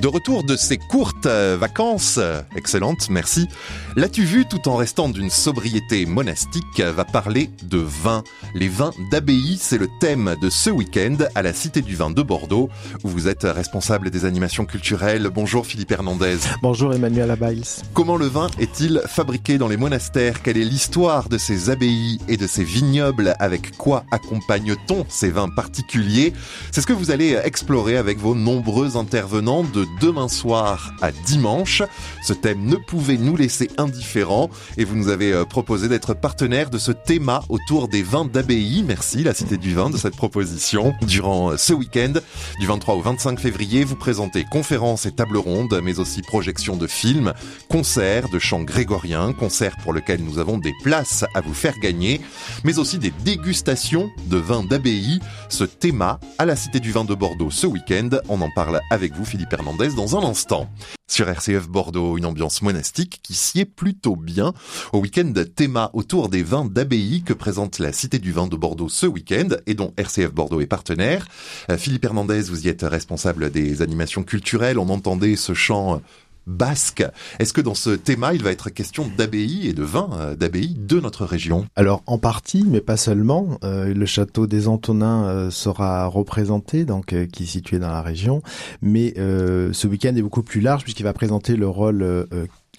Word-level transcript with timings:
De 0.00 0.06
retour 0.06 0.44
de 0.44 0.54
ces 0.54 0.78
courtes 0.78 1.26
euh, 1.26 1.56
vacances, 1.58 2.18
euh, 2.18 2.40
excellentes, 2.54 3.10
merci, 3.10 3.48
l'as-tu 3.96 4.22
vu 4.22 4.46
tout 4.46 4.68
en 4.68 4.76
restant 4.76 5.08
d'une 5.08 5.28
sobriété 5.28 6.06
monastique 6.06 6.80
va 6.80 7.04
parler 7.04 7.50
de 7.64 7.78
vin. 7.78 8.22
Les 8.54 8.68
vins 8.68 8.92
d'abbaye, 9.10 9.58
c'est 9.60 9.76
le 9.76 9.88
thème 9.98 10.36
de 10.40 10.50
ce 10.50 10.70
week-end 10.70 11.16
à 11.34 11.42
la 11.42 11.52
Cité 11.52 11.82
du 11.82 11.96
Vin 11.96 12.10
de 12.10 12.22
Bordeaux, 12.22 12.68
où 13.02 13.08
vous 13.08 13.26
êtes 13.26 13.42
responsable 13.42 14.10
des 14.10 14.24
animations 14.24 14.66
culturelles. 14.66 15.30
Bonjour 15.34 15.66
Philippe 15.66 15.90
Hernandez. 15.90 16.38
Bonjour 16.62 16.94
Emmanuel 16.94 17.32
Abails. 17.32 17.82
Comment 17.92 18.16
le 18.16 18.26
vin 18.26 18.46
est-il 18.60 19.02
fabriqué 19.06 19.58
dans 19.58 19.68
les 19.68 19.76
monastères? 19.76 20.42
Quelle 20.42 20.58
est 20.58 20.64
l'histoire 20.64 21.28
de 21.28 21.38
ces 21.38 21.70
abbayes 21.70 22.20
et 22.28 22.36
de 22.36 22.46
ces 22.46 22.62
vignobles? 22.62 23.34
Avec 23.40 23.76
quoi 23.76 24.04
accompagne-t-on 24.12 25.06
ces 25.08 25.30
vins 25.30 25.48
particuliers? 25.48 26.34
C'est 26.70 26.82
ce 26.82 26.86
que 26.86 26.92
vous 26.92 27.10
allez 27.10 27.36
explorer 27.42 27.96
avec 27.96 28.18
vos 28.18 28.36
nombreux 28.36 28.96
intervenants 28.96 29.64
de 29.64 29.87
demain 30.00 30.28
soir 30.28 30.92
à 31.00 31.12
dimanche. 31.12 31.82
Ce 32.22 32.32
thème 32.32 32.64
ne 32.64 32.76
pouvait 32.76 33.16
nous 33.16 33.36
laisser 33.36 33.68
indifférents 33.78 34.50
et 34.76 34.84
vous 34.84 34.96
nous 34.96 35.08
avez 35.08 35.32
euh, 35.32 35.44
proposé 35.44 35.88
d'être 35.88 36.14
partenaire 36.14 36.70
de 36.70 36.78
ce 36.78 36.92
thème 36.92 37.30
autour 37.48 37.88
des 37.88 38.02
vins 38.02 38.24
d'abbaye. 38.24 38.82
Merci 38.86 39.22
la 39.22 39.34
Cité 39.34 39.56
du 39.56 39.74
Vin 39.74 39.90
de 39.90 39.96
cette 39.96 40.16
proposition. 40.16 40.94
Durant 41.02 41.52
euh, 41.52 41.56
ce 41.56 41.72
week-end, 41.72 42.14
du 42.60 42.66
23 42.66 42.94
au 42.94 43.00
25 43.00 43.38
février, 43.38 43.84
vous 43.84 43.96
présentez 43.96 44.44
conférences 44.44 45.06
et 45.06 45.12
tables 45.12 45.36
rondes, 45.36 45.80
mais 45.82 45.98
aussi 45.98 46.22
projections 46.22 46.76
de 46.76 46.86
films, 46.86 47.32
concerts 47.68 48.28
de 48.28 48.38
chants 48.38 48.62
grégoriens, 48.62 49.32
concerts 49.32 49.76
pour 49.82 49.92
lesquels 49.92 50.22
nous 50.22 50.38
avons 50.38 50.58
des 50.58 50.72
places 50.82 51.24
à 51.34 51.40
vous 51.40 51.54
faire 51.54 51.78
gagner, 51.78 52.20
mais 52.64 52.78
aussi 52.78 52.98
des 52.98 53.12
dégustations 53.24 54.10
de 54.26 54.36
vins 54.36 54.64
d'abbaye. 54.64 55.20
Ce 55.48 55.64
thème 55.64 56.02
à 56.02 56.44
la 56.44 56.56
Cité 56.56 56.80
du 56.80 56.92
Vin 56.92 57.04
de 57.04 57.14
Bordeaux 57.14 57.50
ce 57.50 57.66
week-end. 57.66 58.10
On 58.28 58.40
en 58.40 58.50
parle 58.50 58.80
avec 58.90 59.14
vous, 59.14 59.24
Philippe 59.24 59.52
Hernandez 59.52 59.77
dans 59.86 60.16
un 60.16 60.28
instant. 60.28 60.68
Sur 61.06 61.28
RCF 61.28 61.68
Bordeaux, 61.68 62.18
une 62.18 62.26
ambiance 62.26 62.62
monastique 62.62 63.20
qui 63.22 63.34
sied 63.34 63.64
plutôt 63.64 64.16
bien 64.16 64.52
au 64.92 64.98
week-end 64.98 65.32
théma 65.54 65.90
autour 65.92 66.28
des 66.28 66.42
vins 66.42 66.64
d'abbaye 66.64 67.22
que 67.22 67.32
présente 67.32 67.78
la 67.78 67.92
Cité 67.92 68.18
du 68.18 68.32
Vin 68.32 68.48
de 68.48 68.56
Bordeaux 68.56 68.88
ce 68.88 69.06
week-end 69.06 69.48
et 69.66 69.74
dont 69.74 69.94
RCF 69.96 70.32
Bordeaux 70.32 70.60
est 70.60 70.66
partenaire. 70.66 71.26
Euh, 71.70 71.78
Philippe 71.78 72.04
Hernandez, 72.04 72.42
vous 72.42 72.66
y 72.66 72.68
êtes 72.68 72.82
responsable 72.82 73.50
des 73.50 73.80
animations 73.80 74.24
culturelles. 74.24 74.80
On 74.80 74.88
entendait 74.88 75.36
ce 75.36 75.54
chant 75.54 76.02
basque. 76.48 77.04
Est-ce 77.38 77.52
que 77.52 77.60
dans 77.60 77.74
ce 77.74 77.90
thème, 77.90 78.26
il 78.32 78.42
va 78.42 78.50
être 78.50 78.70
question 78.70 79.08
d'abbaye 79.16 79.68
et 79.68 79.72
de 79.72 79.82
vin 79.82 80.10
euh, 80.14 80.34
d'abbaye 80.34 80.74
de 80.74 80.98
notre 80.98 81.24
région? 81.24 81.66
Alors 81.76 82.02
en 82.06 82.18
partie, 82.18 82.64
mais 82.66 82.80
pas 82.80 82.96
seulement. 82.96 83.58
Euh, 83.62 83.94
le 83.94 84.06
château 84.06 84.46
des 84.46 84.66
Antonins 84.66 85.26
euh, 85.26 85.50
sera 85.50 86.06
représenté, 86.06 86.84
donc 86.84 87.14
qui 87.32 87.42
est 87.42 87.46
situé 87.46 87.78
dans 87.78 87.90
la 87.90 88.02
région. 88.02 88.42
Mais 88.80 89.14
ce 89.16 89.86
week-end 89.86 90.14
est 90.16 90.22
beaucoup 90.22 90.42
plus 90.42 90.60
large 90.60 90.84
puisqu'il 90.84 91.02
va 91.02 91.12
présenter 91.12 91.56
le 91.56 91.68
rôle 91.68 92.26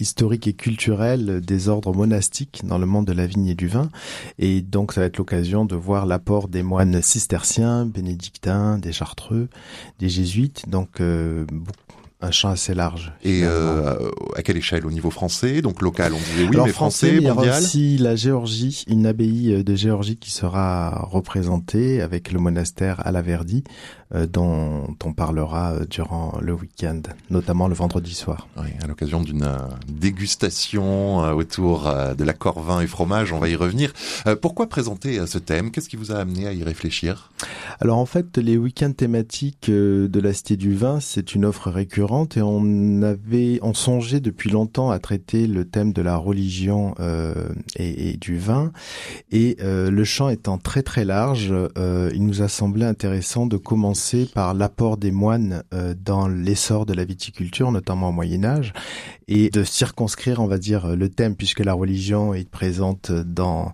historique 0.00 0.46
et 0.48 0.54
culturel 0.54 1.40
des 1.40 1.68
ordres 1.68 1.94
monastiques 1.94 2.62
dans 2.64 2.78
le 2.78 2.86
monde 2.86 3.06
de 3.06 3.12
la 3.12 3.26
vigne 3.26 3.46
et 3.46 3.54
du 3.54 3.68
vin. 3.68 3.90
Et 4.38 4.62
donc, 4.62 4.92
ça 4.92 5.00
va 5.00 5.06
être 5.06 5.18
l'occasion 5.18 5.64
de 5.64 5.76
voir 5.76 6.06
l'apport 6.06 6.48
des 6.48 6.62
moines 6.62 7.00
cisterciens, 7.02 7.86
bénédictins, 7.86 8.78
des 8.78 8.92
chartreux, 8.92 9.48
des 9.98 10.08
jésuites. 10.08 10.68
Donc, 10.68 11.00
beaucoup 11.00 12.09
un 12.22 12.30
champ 12.30 12.50
assez 12.50 12.74
large. 12.74 13.12
Et 13.22 13.40
euh, 13.44 14.10
à 14.36 14.42
quelle 14.42 14.56
échelle? 14.56 14.86
Au 14.86 14.90
niveau 14.90 15.10
français, 15.10 15.62
donc 15.62 15.80
local, 15.80 16.12
on 16.12 16.18
disait 16.18 16.44
oui, 16.44 16.54
Alors, 16.54 16.66
mais 16.66 16.72
français, 16.72 17.20
mondial. 17.20 17.22
Il 17.22 17.26
y 17.26 17.30
aura 17.30 17.58
aussi 17.58 17.98
la 17.98 18.16
Géorgie, 18.16 18.84
une 18.88 19.06
abbaye 19.06 19.64
de 19.64 19.74
Géorgie 19.74 20.16
qui 20.16 20.30
sera 20.30 21.06
représentée 21.10 22.02
avec 22.02 22.32
le 22.32 22.38
monastère 22.38 23.04
à 23.06 23.12
la 23.12 23.22
Verdi, 23.22 23.64
dont 24.12 24.96
on 25.04 25.12
parlera 25.12 25.72
euh, 25.72 25.84
durant 25.84 26.38
le 26.40 26.52
week-end, 26.52 27.00
notamment 27.30 27.68
le 27.68 27.74
vendredi 27.74 28.14
soir. 28.14 28.48
Oui, 28.56 28.68
à 28.82 28.86
l'occasion 28.86 29.20
d'une 29.20 29.44
euh, 29.44 29.58
dégustation 29.88 31.18
autour 31.34 31.92
de 32.16 32.24
l'accord 32.24 32.60
vin 32.60 32.80
et 32.80 32.86
fromage, 32.86 33.32
on 33.32 33.38
va 33.38 33.48
y 33.48 33.56
revenir. 33.56 33.92
Pourquoi 34.40 34.68
présenter 34.68 35.26
ce 35.26 35.38
thème? 35.38 35.70
Qu'est-ce 35.70 35.88
qui 35.88 35.96
vous 35.96 36.12
a 36.12 36.16
amené 36.16 36.46
à 36.46 36.52
y 36.52 36.62
réfléchir? 36.62 37.30
Alors 37.80 37.98
en 37.98 38.06
fait, 38.06 38.36
les 38.38 38.56
week-ends 38.56 38.92
thématiques 38.92 39.70
de 39.70 40.20
la 40.20 40.32
Cité 40.32 40.56
du 40.56 40.74
Vin, 40.74 41.00
c'est 41.00 41.34
une 41.34 41.44
offre 41.44 41.70
récurrente 41.70 42.36
et 42.36 42.42
on 42.42 43.02
avait, 43.02 43.58
on 43.62 43.74
songeait 43.74 44.20
depuis 44.20 44.50
longtemps 44.50 44.90
à 44.90 44.98
traiter 44.98 45.46
le 45.46 45.64
thème 45.64 45.92
de 45.92 46.02
la 46.02 46.16
religion 46.16 46.94
euh, 47.00 47.34
et, 47.76 48.10
et, 48.10 48.16
du 48.16 48.38
vin. 48.38 48.72
Et 49.30 49.56
euh, 49.60 49.90
le 49.90 50.04
champ 50.04 50.28
étant 50.28 50.58
très 50.58 50.82
très 50.82 51.04
large, 51.04 51.52
euh, 51.78 52.10
il 52.14 52.24
nous 52.24 52.42
a 52.42 52.48
semblé 52.48 52.84
intéressant 52.84 53.46
de 53.46 53.56
commencer 53.56 53.99
par 54.34 54.54
l'apport 54.54 54.96
des 54.96 55.10
moines 55.10 55.62
euh, 55.74 55.94
dans 55.98 56.28
l'essor 56.28 56.86
de 56.86 56.94
la 56.94 57.04
viticulture, 57.04 57.72
notamment 57.72 58.08
au 58.08 58.12
Moyen 58.12 58.44
Âge, 58.44 58.72
et 59.28 59.50
de 59.50 59.64
circonscrire, 59.64 60.40
on 60.40 60.46
va 60.46 60.58
dire, 60.58 60.96
le 60.96 61.08
thème, 61.08 61.36
puisque 61.36 61.60
la 61.60 61.72
religion 61.72 62.34
est 62.34 62.48
présente 62.48 63.12
dans 63.12 63.72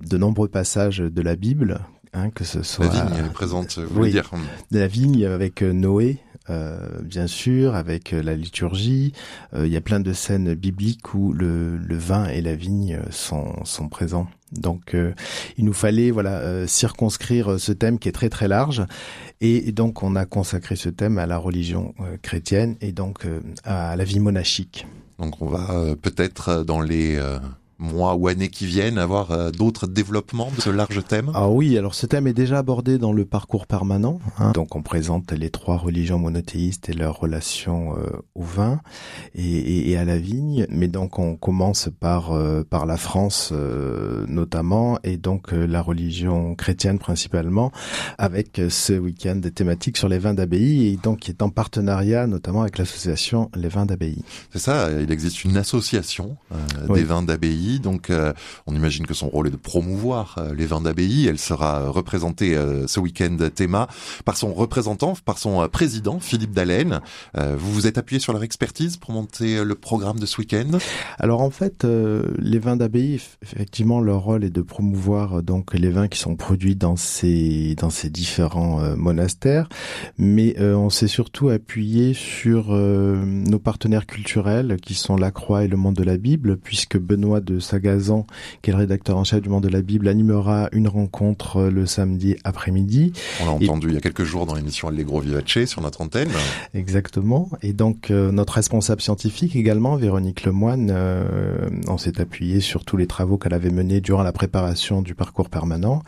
de 0.00 0.16
nombreux 0.16 0.48
passages 0.48 0.98
de 0.98 1.22
la 1.22 1.36
Bible, 1.36 1.80
Hein, 2.12 2.30
que 2.30 2.42
ce 2.42 2.62
soit 2.64 2.86
la 2.86 3.04
vigne 3.04 3.14
elle 3.20 3.26
est 3.26 3.32
présente 3.32 3.78
vous 3.78 4.00
oui, 4.02 4.10
dire. 4.10 4.28
la 4.72 4.88
vigne 4.88 5.24
avec 5.26 5.62
euh, 5.62 5.72
Noé 5.72 6.18
euh, 6.48 7.00
bien 7.02 7.28
sûr 7.28 7.76
avec 7.76 8.10
la 8.10 8.34
liturgie. 8.34 9.12
Euh, 9.54 9.66
il 9.66 9.72
y 9.72 9.76
a 9.76 9.80
plein 9.80 10.00
de 10.00 10.12
scènes 10.12 10.54
bibliques 10.54 11.14
où 11.14 11.32
le, 11.32 11.76
le 11.76 11.96
vin 11.96 12.26
et 12.26 12.40
la 12.40 12.56
vigne 12.56 12.98
sont, 13.10 13.64
sont 13.64 13.88
présents 13.88 14.26
donc 14.52 14.94
euh, 14.94 15.12
il 15.56 15.64
nous 15.64 15.72
fallait 15.72 16.10
voilà 16.10 16.38
euh, 16.40 16.66
circonscrire 16.66 17.58
ce 17.58 17.72
thème 17.72 17.98
qui 17.98 18.08
est 18.08 18.12
très 18.12 18.28
très 18.28 18.48
large 18.48 18.84
et, 19.40 19.72
donc 19.72 20.02
on 20.02 20.16
a 20.16 20.26
consacré 20.26 20.76
ce 20.76 20.88
thème 20.88 21.18
à 21.18 21.26
la 21.26 21.38
religion 21.38 21.94
euh, 22.00 22.16
chrétienne 22.20 22.76
et 22.80 22.92
donc 22.92 23.26
à 23.64 23.96
la 23.96 24.04
vie 24.04 24.20
monastique. 24.20 24.86
Donc 25.18 25.40
on 25.40 25.46
va 25.46 25.94
peut-être 26.00 26.64
dans 26.64 26.80
les 26.80 27.20
mois 27.80 28.14
ou 28.14 28.28
années 28.28 28.48
qui 28.48 28.66
viennent 28.66 28.98
avoir 28.98 29.30
euh, 29.30 29.50
d'autres 29.50 29.86
développements 29.86 30.50
de 30.54 30.60
ce 30.60 30.70
large 30.70 31.02
thème? 31.08 31.30
Ah 31.34 31.48
oui, 31.48 31.76
alors 31.76 31.94
ce 31.94 32.06
thème 32.06 32.26
est 32.26 32.34
déjà 32.34 32.58
abordé 32.58 32.98
dans 32.98 33.12
le 33.12 33.24
parcours 33.24 33.66
permanent. 33.66 34.20
Hein. 34.38 34.52
Donc 34.52 34.76
on 34.76 34.82
présente 34.82 35.32
les 35.32 35.50
trois 35.50 35.76
religions 35.76 36.18
monothéistes 36.18 36.88
et 36.88 36.92
leur 36.92 37.18
relation 37.18 37.96
euh, 37.96 38.10
au 38.34 38.42
vin 38.42 38.80
et, 39.34 39.42
et, 39.42 39.90
et, 39.90 39.96
à 39.96 40.04
la 40.04 40.18
vigne. 40.18 40.66
Mais 40.68 40.88
donc 40.88 41.18
on 41.18 41.36
commence 41.36 41.88
par 41.98 42.32
euh, 42.32 42.62
par 42.68 42.86
la 42.86 42.96
France 42.96 43.50
euh, 43.52 44.24
notamment 44.28 44.98
et 45.02 45.16
donc 45.16 45.52
euh, 45.52 45.66
la 45.66 45.80
religion 45.80 46.54
chrétienne 46.54 46.98
principalement 46.98 47.72
avec 48.18 48.60
ce 48.68 48.92
week-end 48.92 49.40
thématique 49.54 49.96
sur 49.96 50.08
les 50.08 50.18
vins 50.18 50.34
d'abbaye 50.34 50.88
et 50.88 50.96
donc 50.96 51.20
qui 51.20 51.30
est 51.30 51.42
en 51.42 51.48
partenariat 51.48 52.26
notamment 52.26 52.62
avec 52.62 52.76
l'association 52.76 53.50
Les 53.54 53.68
Vins 53.68 53.86
d'Abbaye. 53.86 54.22
C'est 54.52 54.58
ça, 54.58 54.90
il 55.00 55.10
existe 55.10 55.44
une 55.44 55.56
association 55.56 56.36
oui. 56.88 57.00
des 57.00 57.04
vins 57.04 57.22
d'abbaye 57.22 57.69
donc, 57.78 58.10
euh, 58.10 58.32
on 58.66 58.74
imagine 58.74 59.06
que 59.06 59.14
son 59.14 59.28
rôle 59.28 59.48
est 59.48 59.50
de 59.50 59.56
promouvoir 59.56 60.36
euh, 60.38 60.54
les 60.54 60.66
vins 60.66 60.80
d'abbaye. 60.80 61.26
Elle 61.26 61.38
sera 61.38 61.88
représentée 61.88 62.56
euh, 62.56 62.86
ce 62.86 63.00
week-end 63.00 63.36
théma 63.54 63.88
par 64.24 64.36
son 64.36 64.52
représentant, 64.52 65.14
par 65.24 65.38
son 65.38 65.68
président, 65.68 66.18
Philippe 66.20 66.52
Dallène. 66.52 67.00
vous 67.36 67.72
vous 67.72 67.86
êtes 67.86 67.98
appuyé 67.98 68.20
sur 68.20 68.32
leur 68.32 68.42
expertise 68.42 68.96
pour 68.96 69.12
monter 69.12 69.64
le 69.64 69.74
programme 69.74 70.18
de 70.18 70.26
ce 70.26 70.38
week-end? 70.38 70.78
Alors, 71.18 71.42
en 71.42 71.50
fait, 71.50 71.86
les 72.38 72.58
vins 72.58 72.76
d'abbaye, 72.76 73.20
effectivement, 73.42 74.00
leur 74.00 74.20
rôle 74.20 74.44
est 74.44 74.50
de 74.50 74.62
promouvoir 74.62 75.42
donc 75.42 75.74
les 75.74 75.90
vins 75.90 76.08
qui 76.08 76.18
sont 76.18 76.36
produits 76.36 76.76
dans 76.76 76.96
ces 76.96 77.74
dans 77.76 77.90
ces 77.90 78.10
différents 78.10 78.96
monastères, 78.96 79.68
mais 80.18 80.60
on 80.60 80.90
s'est 80.90 81.08
surtout 81.08 81.48
appuyé 81.48 82.14
sur 82.14 82.72
nos 82.74 83.58
partenaires 83.58 84.06
culturels 84.06 84.78
qui 84.80 84.94
sont 84.94 85.16
la 85.16 85.30
Croix 85.30 85.64
et 85.64 85.68
le 85.68 85.76
Monde 85.76 85.96
de 85.96 86.04
la 86.04 86.16
Bible, 86.16 86.56
puisque 86.56 86.98
Benoît 86.98 87.40
de 87.40 87.59
Sagazan, 87.60 88.26
qui 88.62 88.70
est 88.70 88.72
le 88.72 88.78
rédacteur 88.78 89.16
en 89.16 89.24
chef 89.24 89.40
du 89.40 89.48
Monde 89.48 89.64
de 89.64 89.68
la 89.68 89.82
Bible, 89.82 90.08
animera 90.08 90.68
une 90.72 90.88
rencontre 90.88 91.58
euh, 91.58 91.70
le 91.70 91.86
samedi 91.86 92.36
après-midi. 92.44 93.12
On 93.40 93.46
l'a 93.46 93.50
entendu 93.52 93.88
il 93.88 93.94
y 93.94 93.96
a 93.96 94.00
quelques 94.00 94.24
jours 94.24 94.46
dans 94.46 94.54
l'émission 94.54 94.88
Allegro 94.88 95.20
Vivace 95.20 95.64
sur 95.66 95.80
notre 95.80 96.00
antenne. 96.00 96.28
Exactement. 96.74 97.48
Et 97.62 97.72
donc 97.72 98.10
euh, 98.10 98.32
notre 98.32 98.54
responsable 98.54 99.00
scientifique 99.00 99.56
également, 99.56 99.96
Véronique 99.96 100.44
Lemoine, 100.44 100.90
euh, 100.92 101.68
on 101.88 101.98
s'est 101.98 102.20
appuyé 102.20 102.60
sur 102.60 102.84
tous 102.84 102.96
les 102.96 103.06
travaux 103.06 103.38
qu'elle 103.38 103.54
avait 103.54 103.70
menés 103.70 104.00
durant 104.00 104.22
la 104.22 104.32
préparation 104.32 105.02
du 105.02 105.14
parcours 105.14 105.48
permanent. 105.48 106.02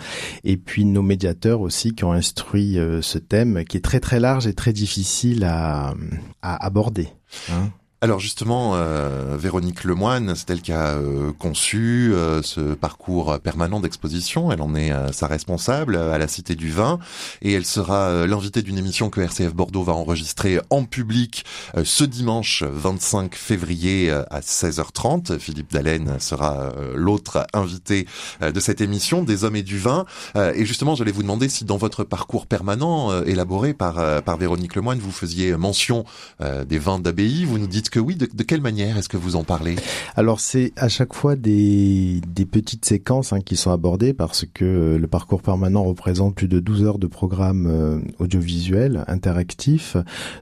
Et 0.44 0.56
puis 0.56 0.84
nos 0.84 1.02
médiateurs 1.02 1.60
aussi 1.60 1.94
qui 1.94 2.04
ont 2.04 2.12
instruit 2.12 2.78
euh, 2.78 3.02
ce 3.02 3.18
thème 3.18 3.64
qui 3.64 3.76
est 3.76 3.80
très 3.80 4.00
très 4.00 4.20
large 4.20 4.46
et 4.46 4.54
très 4.54 4.72
difficile 4.72 5.44
à, 5.44 5.94
à 6.42 6.64
aborder. 6.64 7.08
Hein 7.50 7.70
Alors 8.04 8.18
justement, 8.18 8.72
euh, 8.74 9.36
Véronique 9.38 9.84
Lemoine, 9.84 10.34
c'est 10.34 10.50
elle 10.50 10.60
qui 10.60 10.72
a 10.72 10.96
euh, 10.96 11.30
conçu 11.38 12.12
euh, 12.12 12.42
ce 12.42 12.74
parcours 12.74 13.38
permanent 13.38 13.78
d'exposition. 13.78 14.50
Elle 14.50 14.60
en 14.60 14.74
est 14.74 14.90
sa 15.12 15.28
responsable 15.28 15.94
à 15.94 16.18
la 16.18 16.26
Cité 16.26 16.56
du 16.56 16.72
Vin 16.72 16.98
et 17.42 17.52
elle 17.52 17.64
sera 17.64 18.26
l'invitée 18.26 18.62
d'une 18.62 18.76
émission 18.76 19.08
que 19.08 19.20
RCF 19.20 19.54
Bordeaux 19.54 19.84
va 19.84 19.92
enregistrer 19.92 20.58
en 20.70 20.82
public 20.82 21.44
ce 21.84 22.02
dimanche 22.02 22.64
25 22.64 23.36
février 23.36 24.10
à 24.10 24.40
16h30. 24.40 25.38
Philippe 25.38 25.72
Dallène 25.72 26.18
sera 26.18 26.72
l'autre 26.96 27.46
invité 27.52 28.08
de 28.40 28.58
cette 28.58 28.80
émission 28.80 29.22
des 29.22 29.44
hommes 29.44 29.56
et 29.56 29.62
du 29.62 29.78
vin. 29.78 30.06
et 30.34 30.64
justement, 30.64 30.96
j'allais 30.96 31.12
vous 31.12 31.22
demander 31.22 31.48
si 31.48 31.64
dans 31.64 31.76
votre 31.76 32.02
parcours 32.02 32.46
permanent 32.46 33.22
élaboré 33.22 33.74
par 33.74 34.22
par 34.22 34.36
Véronique 34.38 34.74
Lemoine, 34.74 34.98
vous 34.98 35.12
faisiez 35.12 35.56
mention 35.56 36.04
des 36.40 36.78
vins 36.78 36.98
d'abbaye. 36.98 37.44
Vous 37.44 37.58
nous 37.58 37.68
dites 37.68 37.91
oui, 38.00 38.16
de, 38.16 38.26
quelle 38.42 38.60
manière 38.60 38.96
est-ce 38.96 39.08
que 39.08 39.16
vous 39.16 39.36
en 39.36 39.44
parlez? 39.44 39.76
Alors 40.16 40.40
c'est 40.40 40.72
à 40.76 40.88
chaque 40.88 41.14
fois 41.14 41.36
des, 41.36 42.20
petites 42.50 42.84
séquences 42.84 43.32
hein, 43.32 43.40
qui 43.40 43.56
sont 43.56 43.70
abordées 43.70 44.12
parce 44.12 44.44
que 44.44 44.64
euh, 44.64 44.98
le 44.98 45.06
parcours 45.06 45.42
permanent 45.42 45.84
représente 45.84 46.34
plus 46.34 46.48
de 46.48 46.60
12 46.60 46.84
heures 46.84 46.98
de 46.98 47.06
programme 47.06 47.66
euh, 47.66 48.00
audiovisuel 48.18 49.04
interactif. 49.08 49.96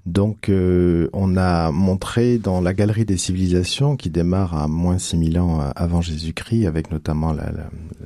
Donc 0.07 0.49
euh, 0.49 1.09
on 1.13 1.37
a 1.37 1.71
montré 1.71 2.39
dans 2.39 2.61
la 2.61 2.73
galerie 2.73 3.05
des 3.05 3.17
civilisations 3.17 3.97
qui 3.97 4.11
démarre 4.11 4.57
à 4.57 4.69
moins 4.69 4.99
6000 4.99 5.39
ans 5.39 5.61
avant 5.77 6.01
Jésus-Christ 6.01 6.67
avec 6.67 6.91
notamment 6.91 7.35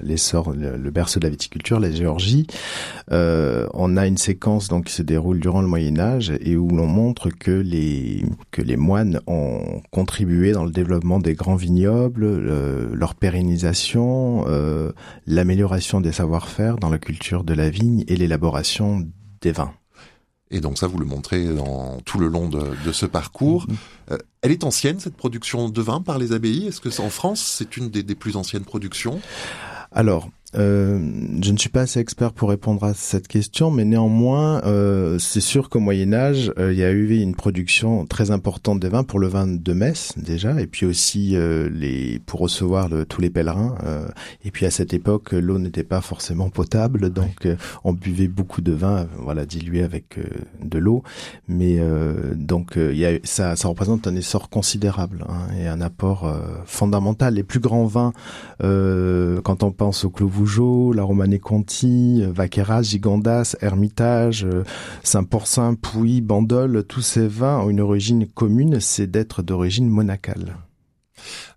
l'essor, 0.03 0.53
le, 0.53 0.77
le, 0.77 0.91
berceau 0.91 1.21
de 1.21 1.25
la 1.25 1.31
viticulture, 1.31 1.81
la 1.81 1.91
Géorgie. 1.91 2.47
on 3.11 3.97
a 3.97 4.07
une 4.07 4.19
séquence 4.19 4.69
donc 4.69 4.85
qui 4.85 4.93
se 4.93 5.03
déroule 5.03 5.41
durant 5.41 5.61
le 5.61 5.69
Moyen 5.69 5.99
Âge 5.99 6.33
et 6.41 6.57
où 6.57 6.69
l'on 6.69 6.87
montre 6.87 7.31
que 7.31 7.51
les 7.51 8.25
que 8.51 8.63
les 8.63 8.77
moines 8.77 9.21
ont 9.27 9.34
contribué 9.91 10.53
dans 10.53 10.65
le 10.65 10.71
développement 10.71 11.19
des 11.19 11.35
grands 11.35 11.57
vignobles, 11.57 12.27
leur 12.93 13.15
pérennisation, 13.15 14.45
euh, 14.49 14.93
l'amélioration 15.27 16.01
des 16.01 16.13
savoir-faire 16.13 16.77
dans 16.77 16.91
la 16.91 16.99
culture 16.99 17.45
de 17.45 17.55
la 17.55 17.71
vigne 17.71 18.05
et 18.09 18.17
l'élaboration 18.17 19.07
des 19.41 19.53
vins. 19.53 19.75
Et 20.51 20.61
donc 20.61 20.79
ça, 20.79 20.87
vous 20.87 20.99
le 20.99 21.07
montrez 21.07 21.47
dans 21.53 22.01
tout 22.05 22.19
le 22.19 22.29
long 22.29 22.49
de, 22.49 22.93
ce 22.93 23.07
parcours. 23.07 23.67
Mm-hmm. 23.67 24.13
Euh, 24.13 24.19
elle 24.43 24.53
est 24.53 24.65
ancienne, 24.65 25.01
cette 25.01 25.17
production 25.17 25.69
de 25.69 25.83
vin 25.83 26.01
par 26.01 26.19
les 26.19 26.33
abbayes? 26.33 26.67
Est-ce 26.67 26.81
que 26.81 27.01
en 27.01 27.11
France, 27.11 27.43
c'est 27.59 27.77
une 27.77 27.91
des, 27.91 28.03
des 28.03 28.15
plus 28.15 28.37
anciennes 28.37 28.65
productions? 28.65 29.21
Alors, 29.91 30.29
euh, 30.57 30.99
je 31.43 31.53
ne 31.53 31.57
suis 31.57 31.69
pas 31.69 31.83
assez 31.83 32.01
expert 32.01 32.33
pour 32.33 32.51
répondre 32.51 32.85
à 32.85 32.95
cette 32.95 33.29
question, 33.29 33.71
mais 33.71 33.85
néanmoins, 33.85 34.63
euh, 34.65 35.19
c'est 35.19 35.41
sûr 35.41 35.69
qu'au 35.69 35.81
Moyen 35.81 36.13
Âge, 36.13 36.53
euh, 36.59 36.73
il 36.73 36.79
y 36.79 36.85
a 36.85 36.91
eu 36.91 37.19
une 37.19 37.35
production 37.35 38.07
très 38.07 38.31
importante 38.31 38.81
des 38.81 38.89
vins 38.89 39.05
pour 39.05 39.19
le 39.19 39.27
vin 39.27 39.47
de 39.47 39.73
Metz 39.73 40.13
déjà, 40.17 40.61
et 40.61 40.67
puis 40.67 40.87
aussi 40.87 41.37
les 41.73 42.21
pour 42.27 42.41
recevoir 42.41 42.89
tous 43.09 43.21
les 43.21 43.31
pèlerins. 43.31 43.77
et 44.45 44.51
puis 44.51 44.67
à 44.67 44.71
cette 44.71 44.95
époque, 44.95 45.33
l'eau 45.33 45.59
n'était 45.59 45.85
pas 45.85 46.01
forcément 46.01 46.51
potable, 46.51 47.11
donc 47.11 47.49
on 47.85 47.93
buvait 47.93 48.29
beaucoup 48.29 48.61
de 48.61 48.73
vin, 48.73 49.07
voilà, 49.19 49.47
dilué 49.47 49.83
avec 49.83 50.19
de 50.63 50.79
l'eau. 50.79 51.03
Mais 51.49 51.81
donc 52.35 52.75
il 52.77 52.97
y 52.97 53.07
a, 53.07 53.19
ça, 53.25 53.57
ça 53.57 53.69
représente 53.69 54.07
un 54.07 54.15
essor 54.15 54.49
considérable 54.49 55.25
hein, 55.29 55.55
et 55.59 55.67
un 55.67 55.81
apport 55.81 56.33
fondamental. 56.67 57.35
Les 57.35 57.43
plus 57.43 57.61
grands 57.61 57.87
vins, 57.87 58.13
quand 58.61 59.63
on 59.63 59.73
pense 59.73 60.05
au 60.05 60.11
Clos 60.11 60.29
La 60.95 61.03
Romanée 61.03 61.39
Conti, 61.39 62.23
Vaqueras, 62.27 62.83
Gigondas, 62.83 63.57
Hermitage, 63.61 64.47
Saint-Porcin, 65.03 65.75
Pouilly, 65.75 66.21
Bandol, 66.21 66.85
tous 66.87 67.01
ces 67.01 67.27
vins 67.27 67.61
ont 67.61 67.71
une 67.71 67.81
origine 67.81 68.27
commune, 68.27 68.79
c'est 68.79 69.07
d'être 69.07 69.43
d'origine 69.43 69.89
monacale. 69.89 70.57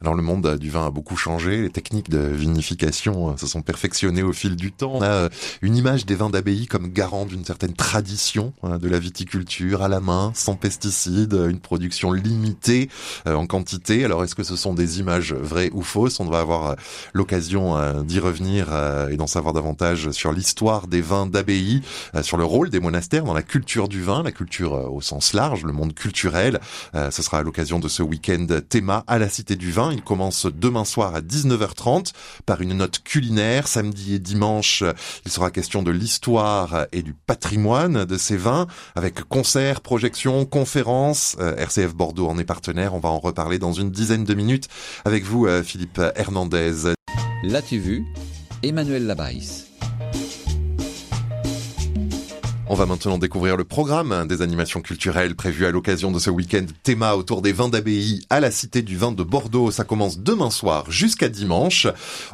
Alors 0.01 0.15
le 0.15 0.21
monde 0.21 0.57
du 0.57 0.69
vin 0.69 0.87
a 0.87 0.91
beaucoup 0.91 1.15
changé, 1.15 1.61
les 1.61 1.69
techniques 1.69 2.09
de 2.09 2.19
vinification 2.19 3.29
euh, 3.29 3.37
se 3.37 3.47
sont 3.47 3.61
perfectionnées 3.61 4.23
au 4.23 4.33
fil 4.33 4.55
du 4.55 4.71
temps. 4.71 4.93
On 4.95 5.01
a 5.01 5.05
euh, 5.05 5.29
une 5.61 5.75
image 5.75 6.05
des 6.05 6.15
vins 6.15 6.29
d'abbaye 6.29 6.67
comme 6.67 6.89
garant 6.89 7.25
d'une 7.25 7.43
certaine 7.43 7.73
tradition 7.73 8.53
hein, 8.63 8.77
de 8.77 8.87
la 8.87 8.99
viticulture 8.99 9.81
à 9.81 9.87
la 9.87 9.99
main, 9.99 10.31
sans 10.35 10.55
pesticides, 10.55 11.33
une 11.33 11.59
production 11.59 12.11
limitée 12.11 12.89
euh, 13.27 13.35
en 13.35 13.47
quantité. 13.47 14.05
Alors 14.05 14.23
est-ce 14.23 14.35
que 14.35 14.43
ce 14.43 14.55
sont 14.55 14.73
des 14.73 14.99
images 14.99 15.33
vraies 15.33 15.69
ou 15.73 15.81
fausses? 15.81 16.19
On 16.19 16.25
va 16.25 16.39
avoir 16.39 16.75
l'occasion 17.13 18.03
d'y 18.03 18.19
revenir 18.19 18.67
et 19.09 19.17
d'en 19.17 19.27
savoir 19.27 19.53
davantage 19.53 20.11
sur 20.11 20.31
l'histoire 20.31 20.87
des 20.87 21.01
vins 21.01 21.25
d'abbaye, 21.25 21.81
sur 22.21 22.37
le 22.37 22.43
rôle 22.43 22.69
des 22.69 22.79
monastères 22.79 23.23
dans 23.23 23.33
la 23.33 23.43
culture 23.43 23.87
du 23.87 24.01
vin, 24.01 24.23
la 24.23 24.31
culture 24.31 24.73
au 24.93 25.01
sens 25.01 25.33
large, 25.33 25.63
le 25.63 25.73
monde 25.73 25.93
culturel. 25.93 26.59
Ce 26.93 27.21
sera 27.21 27.39
à 27.39 27.43
l'occasion 27.43 27.79
de 27.79 27.87
ce 27.87 28.03
week-end 28.03 28.47
théma 28.69 29.03
à 29.07 29.17
la 29.17 29.29
Cité 29.29 29.55
du 29.57 29.71
Vin. 29.71 29.92
Il 29.92 30.01
commence 30.01 30.45
demain 30.45 30.86
soir 30.86 31.15
à 31.15 31.21
19h30 31.21 32.13
par 32.45 32.62
une 32.62 32.74
note 32.74 33.00
culinaire. 33.04 33.68
Samedi 33.68 34.15
et 34.15 34.19
dimanche, 34.19 34.83
il 35.25 35.31
sera 35.31 35.51
question 35.51 35.83
de 35.83 35.92
l'histoire 35.92 36.88
et 36.92 37.01
du 37.01 37.13
patrimoine 37.13 38.06
de 38.06 38.18
ces 38.18 38.38
vins 38.38 38.68
avec 38.95 39.24
concerts, 39.24 39.81
projections, 39.81 40.45
conférences. 40.45 41.36
Euh, 41.39 41.56
RCF 41.56 41.95
Bordeaux 41.95 42.27
en 42.27 42.38
est 42.38 42.44
partenaire. 42.44 42.94
On 42.94 43.00
va 43.00 43.09
en 43.09 43.19
reparler 43.19 43.59
dans 43.59 43.74
une 43.74 43.92
dizaine 43.92 44.24
de 44.24 44.33
minutes 44.33 44.68
avec 45.06 45.24
vous, 45.24 45.48
euh, 45.48 45.63
Philippe 45.63 46.01
Hernandez. 46.15 46.94
L'as-tu 47.44 47.77
vu? 47.80 48.06
Emmanuel 48.63 49.06
Labaisse. 49.06 49.66
On 52.69 52.75
va 52.75 52.85
maintenant 52.85 53.17
découvrir 53.17 53.55
le 53.55 53.63
programme 53.63 54.27
des 54.27 54.41
animations 54.41 54.81
culturelles 54.81 55.35
prévues 55.35 55.65
à 55.65 55.71
l'occasion 55.71 56.11
de 56.11 56.19
ce 56.19 56.29
week-end 56.29 56.65
théma 56.83 57.13
autour 57.13 57.41
des 57.41 57.53
vins 57.53 57.69
d'abbaye 57.69 58.25
à 58.29 58.41
la 58.41 58.51
Cité 58.51 58.81
du 58.81 58.97
Vin 58.97 59.13
de 59.13 59.23
Bordeaux. 59.23 59.71
Ça 59.71 59.85
commence 59.85 60.19
demain 60.19 60.49
soir 60.49 60.91
jusqu'à 60.91 61.29
dimanche. 61.29 61.87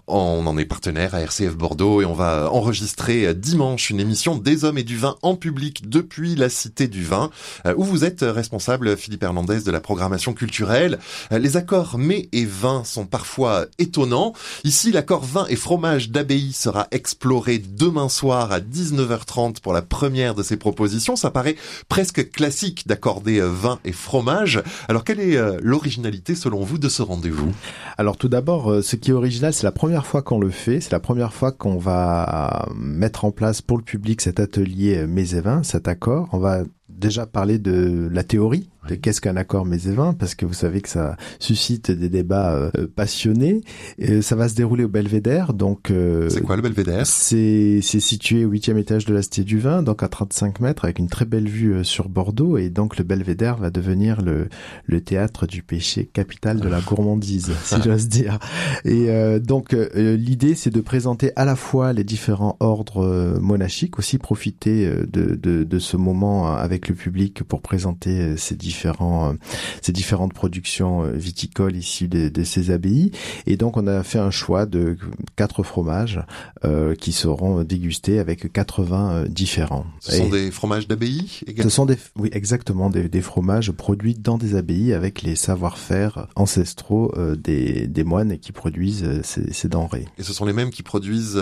On 0.08 0.48
en 0.48 0.58
est 0.58 0.66
partenaire 0.66 1.14
à 1.14 1.22
RCF 1.22 1.56
Bordeaux 1.56 2.02
et 2.02 2.06
on 2.06 2.16
va 2.16 2.50
enregistrer 2.52 3.36
dimanche 3.36 3.92
une 3.92 4.00
émission 4.00 4.36
des 4.36 4.66
hommes 4.66 4.80
et 4.80 4.84
du 4.84 4.98
vin 4.98 5.18
en 5.22 5.36
public 5.36 5.88
depuis 5.88 6.36
la 6.36 6.50
Cité 6.50 6.88
du 6.88 7.04
Vin 7.04 7.30
euh, 7.68 7.76
où 7.78 7.84
vous 7.84 8.04
êtes 8.04 8.22
responsable, 8.24 8.98
Philippe 8.98 9.22
Hernandez, 9.22 9.62
de 9.62 9.72
la 9.72 9.82
programmation 9.82 10.34
culturelle. 10.34 10.98
Euh, 11.32 11.38
les 11.38 11.58
accords 11.58 12.00
mets 12.00 12.30
et 12.32 12.46
vin 12.46 12.84
sont 12.86 13.06
parfois 13.06 13.68
étonnants. 13.78 14.34
Ici, 14.64 14.92
l'accord 14.92 15.26
vin 15.26 15.46
et 15.50 15.56
fromage 15.56 16.10
d'abbaye 16.10 16.54
sera 16.54 16.88
exploré 16.90 17.60
demain 17.60 18.10
soir 18.10 18.52
à 18.52 18.60
19h30 18.60 19.62
pour 19.62 19.74
la 19.74 19.84
première 19.84 20.23
de 20.32 20.44
ces 20.44 20.56
propositions. 20.56 21.18
Ça 21.18 21.30
paraît 21.30 21.58
presque 21.90 22.32
classique 22.32 22.88
d'accorder 22.88 23.42
euh, 23.42 23.50
vin 23.50 23.80
et 23.84 23.92
fromage. 23.92 24.64
Alors 24.88 25.04
quelle 25.04 25.20
est 25.20 25.36
euh, 25.36 25.58
l'originalité 25.62 26.36
selon 26.36 26.62
vous 26.62 26.78
de 26.78 26.88
ce 26.88 27.02
rendez-vous? 27.02 27.52
Alors 27.98 28.16
tout 28.16 28.30
d'abord, 28.30 28.72
euh, 28.72 28.82
ce 28.82 28.96
qui 28.96 29.12
est 29.12 29.14
original, 29.14 29.54
c'est 29.54 29.66
la 29.66 29.74
première 29.74 30.06
fois 30.06 30.22
qu'on 30.22 30.40
le 30.40 30.50
fait. 30.50 30.80
C'est 30.80 30.94
la 30.94 31.02
première 31.02 31.34
fois 31.34 31.52
qu'on 31.52 31.78
va 31.78 32.68
mettre 32.76 33.26
en 33.26 33.32
place 33.32 33.62
pour 33.62 33.78
le 33.78 33.84
public 33.84 34.22
cet 34.22 34.40
atelier 34.40 35.06
Mets 35.06 35.34
et 35.34 35.42
vins, 35.42 35.64
cet 35.64 35.90
accord. 35.90 36.30
On 36.32 36.40
va 36.40 36.64
déjà 36.88 37.26
parler 37.26 37.58
de 37.58 38.10
la 38.12 38.24
théorie 38.24 38.70
de 38.88 38.96
qu'est-ce 38.96 39.22
qu'un 39.22 39.38
accord 39.38 39.66
mésévin 39.66 40.14
parce 40.14 40.36
que 40.36 40.46
vous 40.46 40.54
savez 40.54 40.82
que 40.82 40.90
ça 40.90 41.16
suscite 41.40 41.92
des 41.92 42.10
débats 42.10 42.54
euh, 42.54 42.88
passionnés. 42.94 43.62
Et 43.98 44.22
ça 44.22 44.36
va 44.36 44.50
se 44.50 44.56
dérouler 44.56 44.84
au 44.84 44.90
Belvédère, 44.90 45.54
donc. 45.54 45.92
Euh, 45.92 46.30
c'est 46.30 46.42
quoi 46.42 46.56
le 46.56 46.62
Belvédère? 46.62 47.06
C'est 47.06 47.80
c'est 47.82 48.00
situé 48.00 48.46
au 48.46 48.50
huitième 48.50 48.78
étage 48.78 49.06
de 49.06 49.14
la 49.14 49.22
Cité 49.22 49.44
du 49.44 49.60
Vin, 49.60 49.84
donc 49.84 50.04
à 50.04 50.08
35 50.08 50.60
mètres, 50.60 50.86
avec 50.86 51.00
une 51.00 51.08
très 51.08 51.26
belle 51.26 51.48
vue 51.48 51.74
euh, 51.74 51.84
sur 51.84 52.10
Bordeaux, 52.10 52.58
et 52.58 52.70
donc 52.70 52.98
le 52.98 53.04
Belvédère 53.04 53.58
va 53.58 53.70
devenir 53.70 54.22
le 54.22 54.50
le 54.86 55.02
théâtre 55.02 55.48
du 55.48 55.64
péché, 55.64 56.10
capitale 56.12 56.60
de 56.60 56.68
la 56.68 56.82
gourmandise, 56.82 57.52
si 57.64 57.82
j'ose 57.84 58.08
dire. 58.08 58.40
Et 58.86 59.08
donc 59.40 59.76
l'idée, 59.96 60.56
c'est 60.56 60.70
de 60.70 60.82
présenter 60.82 61.32
à 61.36 61.46
la 61.46 61.56
fois 61.56 61.94
les 61.94 62.04
différents 62.04 62.58
ordres 62.60 63.38
monachiques, 63.40 64.00
aussi 64.00 64.18
profiter 64.18 64.88
de, 64.88 65.36
de 65.36 65.64
de 65.64 65.80
ce 65.80 65.98
moment 65.98 66.54
avec 66.54 66.90
le 66.90 66.96
public 66.96 67.44
pour 67.44 67.62
présenter 67.62 68.38
ces 68.38 68.56
différents 68.56 68.73
différents, 68.74 69.30
euh, 69.30 69.34
ces 69.82 69.92
différentes 69.92 70.34
productions 70.34 71.04
euh, 71.04 71.12
viticoles 71.12 71.76
issues 71.76 72.08
de, 72.08 72.44
ces 72.44 72.72
abbayes. 72.72 73.12
Et 73.46 73.56
donc, 73.56 73.78
on 73.78 73.88
a 73.88 74.04
fait 74.04 74.20
un 74.20 74.32
choix 74.32 74.66
de 74.66 74.98
quatre 75.36 75.64
fromages 75.64 76.20
euh, 76.66 76.96
qui 76.96 77.12
seront 77.12 77.64
dégustés 77.64 78.20
avec 78.20 78.52
quatre 78.52 78.84
vins 78.84 79.26
différents. 79.30 79.86
Ce 80.00 80.18
sont 80.18 80.30
des 80.30 80.52
fromages 80.52 80.88
d'abbaye 80.88 81.42
Ce 81.58 81.70
sont 81.70 81.86
des, 81.86 81.98
oui, 82.18 82.30
exactement, 82.34 82.90
des, 82.90 83.08
des, 83.08 83.22
fromages 83.22 83.72
produits 83.72 84.16
dans 84.16 84.38
des 84.38 84.56
abbayes 84.56 84.94
avec 84.94 85.22
les 85.22 85.36
savoir-faire 85.36 86.28
ancestraux 86.36 87.14
des, 87.38 87.88
des, 87.88 88.04
moines 88.04 88.40
qui 88.40 88.52
produisent 88.52 89.22
ces, 89.24 89.54
ces, 89.54 89.70
denrées. 89.70 90.06
Et 90.18 90.24
ce 90.24 90.34
sont 90.34 90.46
les 90.46 90.54
mêmes 90.54 90.72
qui 90.72 90.84
produisent 90.84 91.42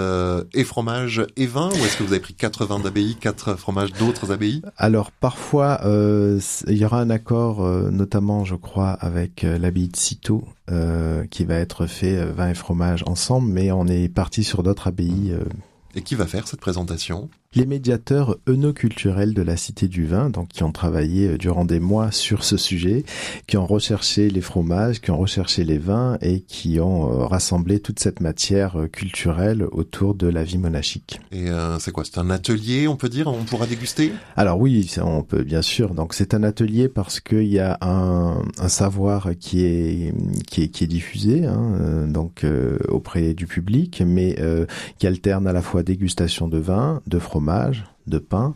et 0.54 0.64
fromage 0.64 1.26
et 1.38 1.48
vin 1.48 1.70
ou 1.70 1.86
est-ce 1.86 1.98
que 1.98 2.04
vous 2.04 2.14
avez 2.14 2.22
pris 2.22 2.34
quatre 2.34 2.66
vins 2.66 2.80
d'abbaye, 2.80 3.16
quatre 3.16 3.56
fromages 3.56 3.94
d'autres 3.94 4.32
abbayes? 4.32 4.62
Alors, 4.78 5.12
parfois, 5.12 5.82
il 5.86 6.78
y 6.78 6.86
aura 6.86 7.00
un 7.00 7.10
accord, 7.22 7.63
euh, 7.63 7.92
notamment, 7.92 8.46
je 8.46 8.56
crois, 8.56 8.90
avec 8.90 9.44
euh, 9.44 9.60
l'abbaye 9.60 9.90
de 9.90 9.96
Citeaux, 9.96 10.44
euh, 10.72 11.25
qui 11.28 11.46
va 11.46 11.56
être 11.56 11.86
fait 11.86 12.25
vin 12.25 12.50
et 12.50 12.56
fromage 12.56 13.04
ensemble, 13.06 13.51
mais 13.51 13.72
on 13.72 13.86
est 13.86 14.10
parti 14.10 14.44
sur 14.44 14.63
d'autres 14.63 14.88
abbayes. 14.88 15.36
Et 15.94 16.01
qui 16.01 16.16
va 16.16 16.25
faire 16.25 16.48
cette 16.48 16.62
présentation? 16.62 17.30
Les 17.53 17.65
médiateurs 17.65 18.38
œnoculturels 18.48 19.34
de 19.34 19.41
la 19.41 19.58
Cité 19.58 19.89
du 19.89 20.05
Vin, 20.05 20.29
donc 20.29 20.48
qui 20.48 20.63
ont 20.63 20.72
travaillé 20.72 21.27
euh, 21.27 21.38
durant 21.38 21.65
des 21.65 21.81
mois 21.81 22.10
sur 22.10 22.46
ce 22.46 22.55
sujet, 22.55 23.03
qui 23.46 23.58
ont 23.58 23.65
recherché 23.65 24.29
les 24.29 24.39
fromages, 24.39 25.01
qui 25.01 25.12
ont 25.12 25.17
recherché 25.17 25.65
les 25.65 25.77
vins 25.77 26.17
et 26.22 26.39
qui 26.39 26.79
ont 26.79 27.12
euh, 27.12 27.25
rassemblé 27.25 27.81
toute 27.81 28.00
cette 28.00 28.22
matière 28.22 28.79
euh, 28.79 28.88
culturelle 28.88 29.63
autour 29.70 30.15
de 30.15 30.27
la 30.27 30.46
vie 30.46 30.60
monachique. 30.60 31.20
Et 31.34 31.48
c'est 31.79 31.91
quoi 31.91 32.05
C'est 32.05 32.20
un 32.20 32.29
atelier, 32.29 32.88
on 32.88 32.96
peut 32.96 33.10
dire 33.10 33.27
On 33.27 33.43
pourra 33.43 33.67
déguster? 33.67 34.13
Alors 34.38 34.58
oui, 34.60 34.89
on 35.03 35.24
peut 35.24 35.43
bien 35.43 35.62
sûr. 35.62 35.93
Donc 35.93 36.13
c'est 36.13 36.34
un 36.34 36.43
atelier 36.43 36.88
parce 36.88 37.20
qu'il 37.20 37.48
y 37.48 37.60
a 37.60 37.77
un, 37.81 38.43
un, 38.60 38.70
savoir 38.70 39.31
qui 39.39 39.65
est 39.65 40.13
qui 40.48 40.63
est, 40.63 40.67
qui 40.70 40.86
est 40.86 40.88
diffusé, 40.88 41.46
hein, 41.46 42.08
donc 42.08 42.46
auprès 42.88 43.34
du 43.34 43.46
public, 43.46 44.01
mais 44.05 44.38
qui 45.00 45.08
alterne 45.08 45.48
à 45.48 45.53
la 45.53 45.62
fois 45.62 45.84
dégustation 45.84 46.48
de 46.48 46.58
vin, 46.58 47.01
de 47.08 47.20
fromage 47.20 47.41
de 48.08 48.18
pain 48.18 48.56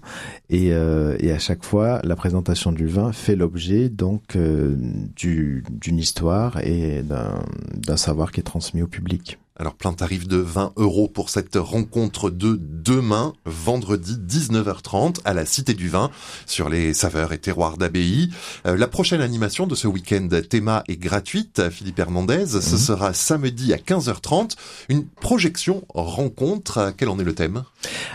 et, 0.50 0.74
euh, 0.74 1.16
et, 1.20 1.32
à 1.32 1.40
chaque 1.40 1.64
fois 1.64 2.02
la 2.04 2.16
présentation 2.16 2.72
du 2.72 2.88
vin 2.88 3.12
fait 3.12 3.36
l'objet 3.36 3.90
donc 3.90 4.36
euh, 4.36 4.76
d'une 5.16 5.98
histoire 6.00 6.60
et 6.64 7.04
d'un 7.04 7.98
savoir 7.98 8.32
qui 8.32 8.40
est 8.40 8.44
transmis 8.44 8.82
au 8.82 8.88
public. 8.88 9.38
Alors 9.58 9.76
plein 9.76 9.94
tarif 9.94 10.28
de 10.28 10.36
20 10.36 10.74
euros 10.76 11.08
pour 11.08 11.30
cette 11.30 11.56
rencontre 11.56 12.30
de 12.30 12.60
demain, 12.60 13.32
vendredi 13.46 14.18
19h30 14.18 15.22
à 15.24 15.34
la 15.34 15.46
Cité 15.46 15.74
du 15.74 15.88
Vin 15.88 16.12
sur 16.46 16.68
les 16.68 16.94
saveurs 16.94 17.32
et 17.32 17.38
terroirs 17.38 17.78
d'abbaye. 17.78 18.32
Euh, 18.68 18.76
la 18.76 18.90
prochaine 18.90 19.22
animation 19.22 19.66
de 19.66 19.74
ce 19.74 19.88
week-end 19.88 20.28
théma 20.50 20.84
est 20.90 20.98
gratuite, 20.98 21.70
Philippe 21.70 22.00
Hernandez. 22.00 22.48
Ce 22.48 22.58
mhm. 22.58 22.78
sera 22.78 23.14
samedi 23.14 23.72
à 23.72 23.78
15h30. 23.78 24.58
Une 24.90 25.06
projection 25.06 25.86
rencontre. 25.94 26.94
Quel 26.98 27.08
en 27.08 27.18
est 27.18 27.24
le 27.24 27.34
thème? 27.34 27.64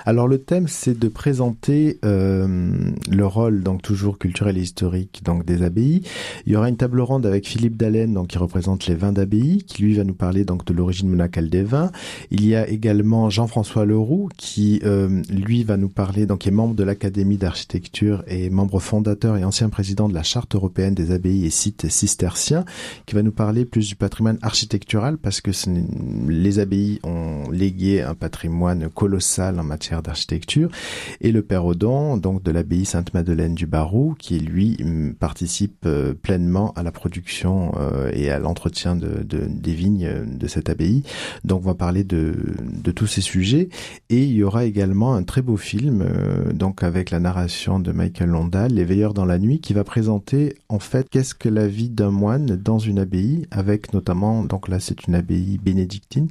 Alors 0.04 0.28
le 0.28 0.42
thème 0.42 0.68
c'est 0.68 0.98
de 0.98 1.08
présenter 1.08 2.00
euh, 2.04 2.70
le 3.10 3.26
rôle 3.26 3.62
donc 3.62 3.80
toujours 3.80 4.18
culturel 4.18 4.58
et 4.58 4.62
historique 4.62 5.22
donc 5.24 5.46
des 5.46 5.62
abbayes. 5.62 6.02
Il 6.44 6.52
y 6.52 6.56
aura 6.56 6.68
une 6.68 6.76
table 6.76 7.00
ronde 7.00 7.24
avec 7.24 7.48
Philippe 7.48 7.78
Dallène 7.78 8.12
donc 8.12 8.28
qui 8.28 8.36
représente 8.36 8.88
les 8.88 8.94
vins 8.94 9.12
d'abbaye 9.12 9.64
qui 9.66 9.84
lui 9.84 9.94
va 9.94 10.04
nous 10.04 10.12
parler 10.12 10.44
donc 10.44 10.66
de 10.66 10.74
l'origine 10.74 11.08
monacale 11.08 11.29
vins. 11.62 11.90
Il 12.30 12.46
y 12.46 12.54
a 12.54 12.68
également 12.68 13.30
Jean-François 13.30 13.84
Leroux 13.84 14.28
qui, 14.36 14.80
euh, 14.84 15.22
lui, 15.30 15.64
va 15.64 15.76
nous 15.76 15.88
parler, 15.88 16.26
donc 16.26 16.40
qui 16.40 16.48
est 16.48 16.52
membre 16.52 16.74
de 16.74 16.84
l'Académie 16.84 17.36
d'architecture 17.36 18.24
et 18.26 18.50
membre 18.50 18.80
fondateur 18.80 19.36
et 19.36 19.44
ancien 19.44 19.68
président 19.68 20.08
de 20.08 20.14
la 20.14 20.22
Charte 20.22 20.54
européenne 20.54 20.94
des 20.94 21.12
abbayes 21.12 21.44
et 21.44 21.50
sites 21.50 21.88
cisterciens, 21.88 22.64
qui 23.06 23.14
va 23.14 23.22
nous 23.22 23.32
parler 23.32 23.64
plus 23.64 23.88
du 23.88 23.96
patrimoine 23.96 24.38
architectural 24.42 25.18
parce 25.18 25.40
que 25.40 25.50
les 26.28 26.58
abbayes 26.58 27.00
ont 27.04 27.29
légué 27.50 28.02
un 28.02 28.14
patrimoine 28.14 28.88
colossal 28.88 29.58
en 29.58 29.64
matière 29.64 30.02
d'architecture 30.02 30.70
et 31.20 31.32
le 31.32 31.42
père 31.42 31.64
Audon, 31.64 32.16
donc 32.16 32.42
de 32.42 32.50
l'abbaye 32.50 32.84
Sainte-Madeleine 32.84 33.54
du 33.54 33.66
Barou, 33.66 34.14
qui 34.18 34.38
lui 34.38 34.78
participe 35.18 35.84
euh, 35.86 36.14
pleinement 36.14 36.72
à 36.76 36.82
la 36.82 36.92
production 36.92 37.72
euh, 37.76 38.10
et 38.12 38.30
à 38.30 38.38
l'entretien 38.38 38.96
de, 38.96 39.24
des 39.24 39.74
vignes 39.74 40.10
de 40.26 40.46
cette 40.46 40.68
abbaye. 40.68 41.02
Donc 41.44 41.62
on 41.62 41.66
va 41.66 41.74
parler 41.74 42.04
de, 42.04 42.34
de 42.82 42.90
tous 42.90 43.06
ces 43.06 43.20
sujets 43.20 43.68
et 44.08 44.24
il 44.24 44.32
y 44.32 44.42
aura 44.42 44.64
également 44.64 45.14
un 45.14 45.22
très 45.22 45.42
beau 45.42 45.56
film 45.56 46.02
euh, 46.02 46.52
donc 46.52 46.82
avec 46.82 47.10
la 47.10 47.20
narration 47.20 47.78
de 47.78 47.92
Michael 47.92 48.30
Londal, 48.30 48.72
Les 48.72 48.84
Veilleurs 48.84 49.14
dans 49.14 49.24
la 49.24 49.38
nuit, 49.38 49.60
qui 49.60 49.72
va 49.72 49.84
présenter 49.84 50.56
en 50.68 50.78
fait 50.78 51.08
qu'est-ce 51.08 51.34
que 51.34 51.48
la 51.48 51.66
vie 51.66 51.90
d'un 51.90 52.10
moine 52.10 52.56
dans 52.56 52.78
une 52.78 52.98
abbaye 52.98 53.46
avec 53.50 53.92
notamment 53.92 54.44
donc 54.44 54.68
là 54.68 54.80
c'est 54.80 55.06
une 55.06 55.14
abbaye 55.14 55.58
bénédictine 55.58 56.28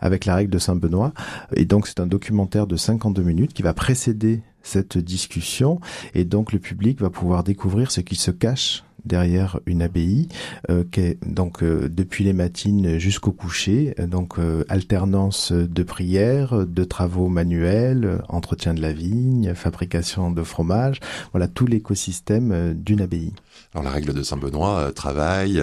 avec 0.00 0.24
la 0.24 0.36
règle 0.36 0.51
de 0.52 0.58
Saint 0.58 0.76
Benoît 0.76 1.12
et 1.56 1.64
donc 1.64 1.88
c'est 1.88 1.98
un 1.98 2.06
documentaire 2.06 2.68
de 2.68 2.76
52 2.76 3.22
minutes 3.22 3.52
qui 3.52 3.62
va 3.62 3.74
précéder 3.74 4.42
cette 4.62 4.98
discussion. 4.98 5.80
Et 6.14 6.24
donc 6.24 6.52
le 6.52 6.58
public 6.58 7.00
va 7.00 7.10
pouvoir 7.10 7.42
découvrir 7.42 7.90
ce 7.90 8.00
qui 8.00 8.14
se 8.14 8.30
cache 8.30 8.84
derrière 9.04 9.60
une 9.66 9.82
abbaye, 9.82 10.28
euh, 10.70 10.84
qui 10.90 11.00
est 11.00 11.18
donc 11.26 11.62
euh, 11.62 11.88
depuis 11.88 12.24
les 12.24 12.32
matines 12.32 12.98
jusqu'au 12.98 13.32
coucher, 13.32 13.94
donc 14.08 14.38
euh, 14.38 14.64
alternance 14.68 15.52
de 15.52 15.82
prières, 15.82 16.66
de 16.66 16.84
travaux 16.84 17.28
manuels, 17.28 18.22
entretien 18.28 18.74
de 18.74 18.80
la 18.80 18.92
vigne, 18.92 19.54
fabrication 19.54 20.30
de 20.30 20.42
fromage, 20.42 21.00
voilà 21.32 21.48
tout 21.48 21.66
l'écosystème 21.66 22.74
d'une 22.74 23.00
abbaye. 23.00 23.32
Alors 23.74 23.84
la 23.84 23.90
règle 23.90 24.12
de 24.12 24.22
Saint 24.22 24.36
Benoît, 24.36 24.92
travail 24.92 25.62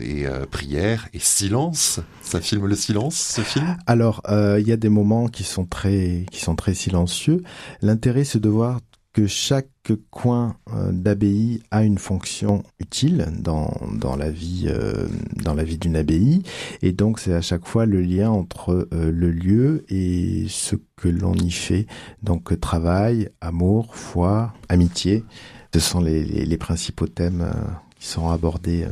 et 0.00 0.26
prière 0.50 1.08
et 1.12 1.18
silence, 1.18 2.00
ça 2.22 2.40
filme 2.40 2.66
le 2.66 2.76
silence, 2.76 3.16
ce 3.16 3.42
film? 3.42 3.76
Alors 3.86 4.22
il 4.28 4.66
y 4.66 4.72
a 4.72 4.76
des 4.76 4.88
moments 4.88 5.28
qui 5.28 5.44
sont 5.44 5.64
très 5.64 6.26
qui 6.30 6.40
sont 6.40 6.56
très 6.56 6.74
silencieux. 6.74 7.42
L'intérêt 7.82 8.24
c'est 8.24 8.40
de 8.40 8.48
voir 8.48 8.80
que 9.12 9.26
chaque 9.26 9.66
coin 10.10 10.56
euh, 10.72 10.92
d'abbaye 10.92 11.62
a 11.70 11.82
une 11.82 11.98
fonction 11.98 12.62
utile 12.78 13.26
dans, 13.38 13.72
dans 13.92 14.14
la 14.14 14.30
vie 14.30 14.66
euh, 14.68 15.08
dans 15.42 15.54
la 15.54 15.64
vie 15.64 15.78
d'une 15.78 15.96
abbaye. 15.96 16.42
Et 16.82 16.92
donc 16.92 17.18
c'est 17.18 17.34
à 17.34 17.40
chaque 17.40 17.66
fois 17.66 17.86
le 17.86 18.00
lien 18.00 18.30
entre 18.30 18.88
euh, 18.92 19.10
le 19.10 19.30
lieu 19.30 19.84
et 19.88 20.46
ce 20.48 20.76
que 20.96 21.08
l'on 21.08 21.34
y 21.34 21.50
fait. 21.50 21.86
Donc 22.22 22.58
travail 22.60 23.30
amour 23.40 23.96
foi 23.96 24.52
amitié. 24.68 25.24
Ce 25.74 25.80
sont 25.80 26.00
les, 26.00 26.56
principaux 26.58 27.06
thèmes 27.06 27.48
qui 27.98 28.06
sont 28.08 28.28
abordés 28.28 28.86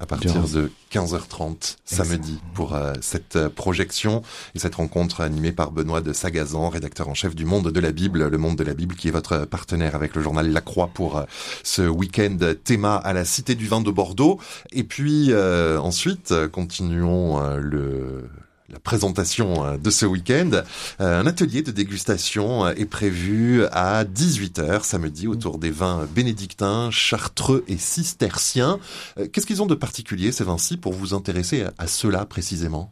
à 0.00 0.06
partir 0.06 0.32
de 0.48 0.70
15h30 0.90 1.76
samedi 1.84 2.40
pour 2.54 2.74
euh, 2.74 2.94
cette 3.02 3.36
euh, 3.36 3.48
projection 3.50 4.22
et 4.54 4.58
cette 4.58 4.76
rencontre 4.76 5.20
animée 5.20 5.52
par 5.52 5.72
Benoît 5.72 6.00
de 6.00 6.14
Sagazan, 6.14 6.70
rédacteur 6.70 7.08
en 7.08 7.14
chef 7.14 7.34
du 7.34 7.44
Monde 7.44 7.70
de 7.70 7.80
la 7.80 7.92
Bible, 7.92 8.26
le 8.26 8.38
Monde 8.38 8.56
de 8.56 8.64
la 8.64 8.72
Bible 8.72 8.94
qui 8.96 9.08
est 9.08 9.10
votre 9.10 9.44
partenaire 9.44 9.94
avec 9.94 10.16
le 10.16 10.22
journal 10.22 10.50
La 10.50 10.62
Croix 10.62 10.88
pour 10.88 11.18
euh, 11.18 11.24
ce 11.62 11.82
week-end 11.82 12.38
théma 12.64 12.96
à 12.96 13.12
la 13.12 13.26
Cité 13.26 13.54
du 13.54 13.66
Vin 13.66 13.82
de 13.82 13.90
Bordeaux. 13.90 14.40
Et 14.72 14.84
puis 14.84 15.34
ensuite, 15.34 16.34
continuons 16.50 17.40
le 17.56 18.24
la 18.70 18.78
présentation 18.78 19.64
euh, 19.64 19.76
de 19.76 19.90
ce 19.90 20.06
week-end. 20.06 20.50
Euh, 21.00 21.20
un 21.20 21.26
atelier 21.26 21.62
de 21.62 21.70
dégustation 21.70 22.64
euh, 22.64 22.72
est 22.76 22.86
prévu 22.86 23.64
à 23.72 24.04
18h 24.04 24.84
samedi 24.84 25.26
autour 25.26 25.58
des 25.58 25.70
vins 25.70 26.06
bénédictins, 26.14 26.90
chartreux 26.90 27.64
et 27.68 27.76
cisterciens. 27.76 28.78
Qu'est-ce 29.32 29.46
qu'ils 29.46 29.62
ont 29.62 29.66
de 29.66 29.74
particulier 29.74 30.32
ces 30.32 30.44
vins-ci 30.44 30.76
pour 30.76 30.92
vous 30.92 31.14
intéresser 31.14 31.64
à 31.78 31.86
cela 31.86 32.24
précisément? 32.24 32.90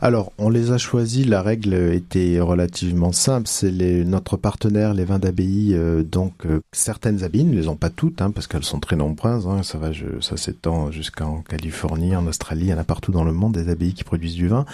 Alors, 0.00 0.32
on 0.38 0.48
les 0.48 0.72
a 0.72 0.78
choisis, 0.78 1.26
la 1.26 1.42
règle 1.42 1.74
était 1.74 2.40
relativement 2.40 3.12
simple, 3.12 3.46
c'est 3.46 3.70
notre 3.70 4.36
partenaire, 4.36 4.94
les 4.94 5.04
vins 5.04 5.18
d'abbaye, 5.18 5.76
donc 6.04 6.46
certaines 6.72 7.22
abbayes, 7.22 7.44
ne 7.44 7.54
les 7.54 7.68
ont 7.68 7.76
pas 7.76 7.90
toutes, 7.90 8.22
hein, 8.22 8.30
parce 8.30 8.46
qu'elles 8.46 8.64
sont 8.64 8.80
très 8.80 8.96
nombreuses, 8.96 9.46
hein, 9.46 9.62
ça 9.62 9.78
va, 9.78 9.90
ça 10.20 10.36
s'étend 10.36 10.90
jusqu'en 10.90 11.42
Californie, 11.42 12.16
en 12.16 12.26
Australie, 12.26 12.66
il 12.66 12.70
y 12.70 12.74
en 12.74 12.78
a 12.78 12.84
partout 12.84 13.12
dans 13.12 13.24
le 13.24 13.32
monde 13.32 13.52
des 13.52 13.68
abbayes 13.68 13.92
qui 13.92 14.04
produisent 14.04 14.34
du 14.34 14.48
vin. 14.48 14.64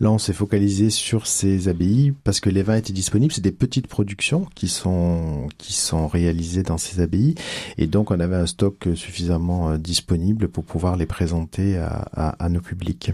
Là, 0.00 0.10
on 0.10 0.18
s'est 0.18 0.32
focalisé 0.32 0.90
sur 0.90 1.26
ces 1.26 1.68
abbayes 1.68 2.12
parce 2.24 2.40
que 2.40 2.50
les 2.50 2.62
vins 2.62 2.76
étaient 2.76 2.92
disponibles. 2.92 3.32
C'est 3.32 3.40
des 3.40 3.52
petites 3.52 3.86
productions 3.86 4.46
qui 4.54 4.68
sont 4.68 5.48
qui 5.58 5.72
sont 5.72 6.08
réalisées 6.08 6.62
dans 6.62 6.78
ces 6.78 7.00
abbayes 7.00 7.34
et 7.78 7.86
donc 7.86 8.10
on 8.10 8.20
avait 8.20 8.36
un 8.36 8.46
stock 8.46 8.88
suffisamment 8.94 9.70
euh, 9.70 9.78
disponible 9.78 10.48
pour 10.48 10.64
pouvoir 10.64 10.96
les 10.96 11.06
présenter 11.06 11.78
à, 11.78 12.08
à, 12.12 12.48
nos 12.48 12.60
publics. 12.60 13.12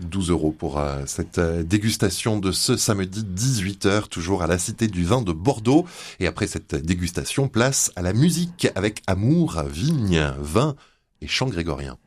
12 0.00 0.30
euros 0.30 0.52
pour 0.52 0.78
euh, 0.78 1.02
cette 1.06 1.38
euh, 1.38 1.62
dégustation 1.62 2.38
de 2.38 2.50
ce 2.50 2.76
samedi 2.76 3.22
18h, 3.22 4.08
toujours 4.08 4.42
à 4.42 4.46
la 4.46 4.58
Cité 4.58 4.88
du 4.88 5.04
Vin 5.04 5.22
de 5.22 5.32
Bordeaux. 5.32 5.86
Et 6.18 6.26
après 6.26 6.46
cette 6.46 6.74
dégustation, 6.74 7.48
place 7.48 7.92
à 7.96 8.02
la 8.02 8.12
musique 8.12 8.68
avec 8.74 9.02
amour, 9.06 9.62
vigne, 9.70 10.32
vin 10.38 10.74
et 11.20 11.28
chant 11.28 11.46
grégorien. 11.46 11.98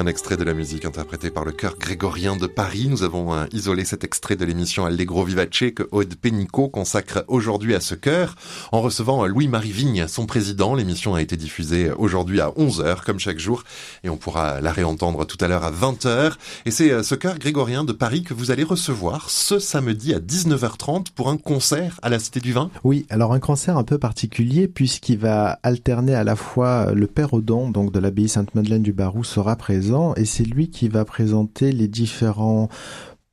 Un 0.00 0.06
extrait 0.06 0.38
de 0.38 0.44
la 0.44 0.54
musique 0.54 0.86
interprétée 0.86 1.28
par 1.28 1.44
le 1.44 1.52
chœur 1.52 1.76
grégorien 1.76 2.34
de 2.34 2.46
Paris. 2.46 2.86
Nous 2.88 3.02
avons 3.02 3.34
euh, 3.34 3.44
isolé 3.52 3.84
cet 3.84 4.02
extrait 4.02 4.34
de 4.34 4.46
l'émission 4.46 4.86
Allegro 4.86 5.24
Vivace 5.24 5.74
que 5.76 5.86
Aude 5.90 6.14
Pénicaud 6.14 6.70
consacre 6.70 7.22
aujourd'hui 7.28 7.74
à 7.74 7.80
ce 7.80 7.94
chœur 7.94 8.34
en 8.72 8.80
recevant 8.80 9.24
euh, 9.24 9.26
Louis-Marie 9.26 9.72
Vigne, 9.72 10.06
son 10.08 10.24
président. 10.24 10.74
L'émission 10.74 11.16
a 11.16 11.20
été 11.20 11.36
diffusée 11.36 11.90
aujourd'hui 11.90 12.40
à 12.40 12.48
11h 12.48 13.04
comme 13.04 13.18
chaque 13.18 13.38
jour 13.38 13.62
et 14.02 14.08
on 14.08 14.16
pourra 14.16 14.62
la 14.62 14.72
réentendre 14.72 15.26
tout 15.26 15.36
à 15.38 15.48
l'heure 15.48 15.64
à 15.64 15.70
20h. 15.70 16.32
Et 16.64 16.70
c'est 16.70 16.92
euh, 16.92 17.02
ce 17.02 17.14
chœur 17.14 17.38
grégorien 17.38 17.84
de 17.84 17.92
Paris 17.92 18.22
que 18.22 18.32
vous 18.32 18.50
allez 18.50 18.64
recevoir 18.64 19.28
ce 19.28 19.58
samedi 19.58 20.14
à 20.14 20.18
19h30 20.18 21.08
pour 21.14 21.28
un 21.28 21.36
concert 21.36 22.00
à 22.00 22.08
la 22.08 22.18
Cité 22.18 22.40
du 22.40 22.54
Vin. 22.54 22.70
Oui, 22.84 23.04
alors 23.10 23.34
un 23.34 23.40
concert 23.40 23.76
un 23.76 23.84
peu 23.84 23.98
particulier 23.98 24.66
puisqu'il 24.66 25.18
va 25.18 25.58
alterner 25.62 26.14
à 26.14 26.24
la 26.24 26.36
fois 26.36 26.92
le 26.94 27.06
Père 27.06 27.34
Odon, 27.34 27.68
donc 27.68 27.92
de 27.92 27.98
l'abbaye 28.00 28.30
Sainte-Madeleine 28.30 28.82
du 28.82 28.94
Barou, 28.94 29.24
sera 29.24 29.56
présent 29.56 29.89
et 30.16 30.24
c'est 30.24 30.44
lui 30.44 30.70
qui 30.70 30.88
va 30.88 31.04
présenter 31.04 31.72
les 31.72 31.88
différents 31.88 32.68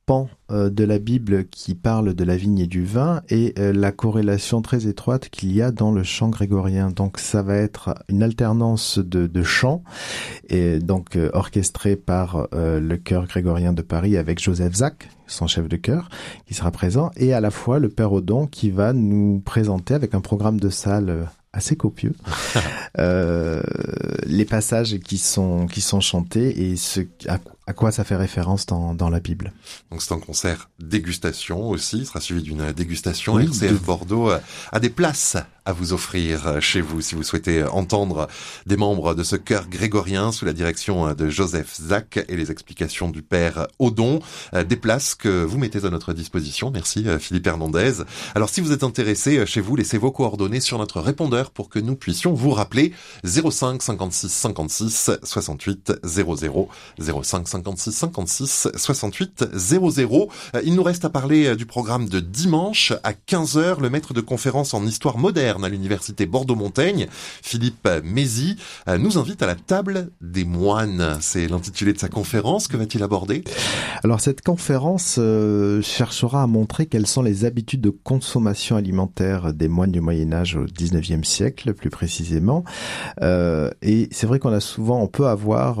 pans 0.06 0.28
euh, 0.50 0.70
de 0.70 0.84
la 0.84 0.98
Bible 0.98 1.44
qui 1.48 1.74
parlent 1.74 2.14
de 2.14 2.24
la 2.24 2.36
vigne 2.36 2.58
et 2.58 2.66
du 2.66 2.84
vin 2.84 3.20
et 3.28 3.54
euh, 3.58 3.72
la 3.72 3.92
corrélation 3.92 4.62
très 4.62 4.86
étroite 4.86 5.28
qu'il 5.28 5.52
y 5.52 5.62
a 5.62 5.70
dans 5.70 5.92
le 5.92 6.02
chant 6.02 6.30
grégorien. 6.30 6.90
Donc 6.90 7.18
ça 7.18 7.42
va 7.42 7.54
être 7.54 7.94
une 8.08 8.22
alternance 8.22 8.98
de, 8.98 9.42
chants 9.42 9.84
et 10.48 10.78
donc 10.78 11.16
euh, 11.16 11.30
orchestré 11.32 11.94
par 11.96 12.48
le 12.52 12.96
chœur 12.96 13.26
grégorien 13.26 13.72
de 13.72 13.82
Paris 13.82 14.16
avec 14.16 14.42
Joseph 14.42 14.74
Zach, 14.74 15.10
son 15.26 15.46
chef 15.46 15.68
de 15.68 15.76
chœur, 15.76 16.08
qui 16.46 16.54
sera 16.54 16.70
présent 16.70 17.10
et 17.16 17.34
à 17.34 17.40
la 17.40 17.50
fois 17.50 17.78
le 17.78 17.88
Père 17.88 18.12
Odon 18.12 18.46
qui 18.46 18.70
va 18.70 18.92
nous 18.92 19.40
présenter 19.44 19.94
avec 19.94 20.14
un 20.14 20.20
programme 20.20 20.58
de 20.58 20.70
salle 20.70 21.28
assez 21.52 21.76
copieux. 21.76 22.14
euh, 22.98 23.62
les 24.26 24.44
passages 24.44 24.98
qui 24.98 25.18
sont 25.18 25.66
qui 25.66 25.80
sont 25.80 26.00
chantés 26.00 26.70
et 26.70 26.76
ce 26.76 27.00
à, 27.26 27.38
à 27.68 27.74
quoi 27.74 27.92
ça 27.92 28.02
fait 28.02 28.16
référence 28.16 28.64
dans, 28.64 28.94
dans 28.94 29.10
la 29.10 29.20
Bible? 29.20 29.52
Donc 29.90 30.00
c'est 30.00 30.14
un 30.14 30.18
concert 30.18 30.70
dégustation 30.80 31.68
aussi, 31.68 31.98
il 31.98 32.06
sera 32.06 32.18
suivi 32.18 32.42
d'une 32.42 32.72
dégustation. 32.72 33.34
Oui, 33.34 33.44
RCF 33.44 33.82
Bordeaux 33.82 34.30
a 34.72 34.80
des 34.80 34.88
places 34.88 35.36
à 35.66 35.72
vous 35.72 35.92
offrir 35.92 36.62
chez 36.62 36.80
vous 36.80 37.02
si 37.02 37.14
vous 37.14 37.22
souhaitez 37.22 37.62
entendre 37.62 38.26
des 38.64 38.78
membres 38.78 39.14
de 39.14 39.22
ce 39.22 39.36
chœur 39.36 39.68
grégorien 39.68 40.32
sous 40.32 40.46
la 40.46 40.54
direction 40.54 41.12
de 41.12 41.28
Joseph 41.28 41.76
Zach 41.78 42.18
et 42.26 42.36
les 42.36 42.50
explications 42.50 43.10
du 43.10 43.20
père 43.20 43.66
Odon. 43.78 44.20
Des 44.66 44.76
places 44.76 45.14
que 45.14 45.44
vous 45.44 45.58
mettez 45.58 45.84
à 45.84 45.90
notre 45.90 46.14
disposition. 46.14 46.70
Merci 46.70 47.04
Philippe 47.20 47.46
Hernandez. 47.46 48.02
Alors 48.34 48.48
si 48.48 48.62
vous 48.62 48.72
êtes 48.72 48.82
intéressé 48.82 49.44
chez 49.44 49.60
vous, 49.60 49.76
laissez 49.76 49.98
vos 49.98 50.10
coordonnées 50.10 50.60
sur 50.60 50.78
notre 50.78 51.02
répondeur 51.02 51.50
pour 51.50 51.68
que 51.68 51.78
nous 51.78 51.96
puissions 51.96 52.32
vous 52.32 52.52
rappeler 52.52 52.94
05 53.24 53.82
56 53.82 54.32
56 54.32 55.10
68 55.22 55.92
00 56.02 56.68
05 56.98 57.46
56 57.46 57.57
56 57.76 58.68
68 58.74 59.48
00. 59.54 60.28
Il 60.64 60.74
nous 60.74 60.82
reste 60.82 61.04
à 61.04 61.10
parler 61.10 61.56
du 61.56 61.66
programme 61.66 62.08
de 62.08 62.20
dimanche 62.20 62.92
à 63.02 63.12
15h, 63.12 63.80
le 63.80 63.90
maître 63.90 64.14
de 64.14 64.20
conférence 64.20 64.74
en 64.74 64.84
histoire 64.86 65.18
moderne 65.18 65.64
à 65.64 65.68
l'université 65.68 66.26
Bordeaux-Montaigne, 66.26 67.06
Philippe 67.42 67.88
Mézy, 68.04 68.56
euh, 68.88 68.98
nous 68.98 69.18
invite 69.18 69.42
à 69.42 69.46
la 69.46 69.54
table 69.54 70.10
des 70.20 70.44
moines. 70.44 71.18
C'est 71.20 71.46
l'intitulé 71.48 71.92
de 71.92 71.98
sa 71.98 72.08
conférence. 72.08 72.68
Que 72.68 72.76
va-t-il 72.76 73.02
aborder? 73.02 73.44
Alors 74.04 74.20
cette 74.20 74.42
conférence 74.42 75.16
euh, 75.18 75.82
cherchera 75.82 76.42
à 76.42 76.46
montrer 76.46 76.86
quelles 76.86 77.06
sont 77.06 77.22
les 77.22 77.44
habitudes 77.44 77.80
de 77.80 77.90
consommation 77.90 78.76
alimentaire 78.76 79.52
des 79.52 79.68
moines 79.68 79.92
du 79.92 80.00
Moyen 80.00 80.32
Âge 80.32 80.56
au 80.56 80.64
19e 80.64 81.24
siècle, 81.24 81.74
plus 81.74 81.90
précisément. 81.90 82.64
Euh, 83.22 83.70
et 83.82 84.08
c'est 84.10 84.26
vrai 84.26 84.38
qu'on 84.38 84.52
a 84.52 84.60
souvent, 84.60 85.00
on 85.00 85.08
peut 85.08 85.26
avoir 85.26 85.78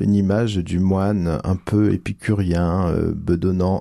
une 0.00 0.14
image 0.14 0.56
du 0.56 0.78
moine 0.78 1.15
un 1.16 1.56
peu 1.56 1.92
épicurien, 1.92 2.92
bedonnant 3.14 3.80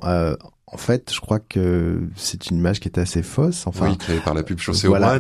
en 0.75 0.77
fait, 0.77 1.13
je 1.13 1.21
crois 1.21 1.39
que 1.39 2.01
c'est 2.17 2.49
une 2.49 2.57
image 2.57 2.81
qui 2.81 2.89
est 2.89 2.99
assez 2.99 3.23
fausse. 3.23 3.65
Enfin, 3.65 3.91
oui, 3.91 3.97
créée 3.97 4.19
par 4.19 4.33
la 4.33 4.43
pub 4.43 4.59
chaussée 4.59 4.89
voilà. 4.89 5.19